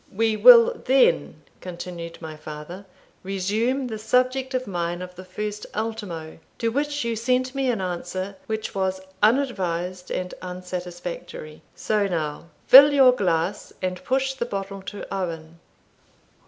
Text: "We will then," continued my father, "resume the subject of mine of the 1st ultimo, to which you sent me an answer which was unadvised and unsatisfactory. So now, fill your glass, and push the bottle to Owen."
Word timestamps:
"We 0.11 0.35
will 0.35 0.81
then," 0.85 1.43
continued 1.59 2.19
my 2.19 2.35
father, 2.35 2.85
"resume 3.21 3.85
the 3.85 3.99
subject 3.99 4.55
of 4.55 4.65
mine 4.65 4.99
of 4.99 5.13
the 5.13 5.21
1st 5.23 5.67
ultimo, 5.75 6.39
to 6.57 6.69
which 6.69 7.05
you 7.05 7.15
sent 7.15 7.53
me 7.53 7.69
an 7.69 7.81
answer 7.81 8.35
which 8.47 8.73
was 8.73 8.99
unadvised 9.21 10.09
and 10.09 10.33
unsatisfactory. 10.41 11.61
So 11.75 12.07
now, 12.07 12.45
fill 12.65 12.91
your 12.91 13.11
glass, 13.13 13.73
and 13.79 14.03
push 14.03 14.33
the 14.33 14.45
bottle 14.47 14.81
to 14.81 15.05
Owen." 15.13 15.59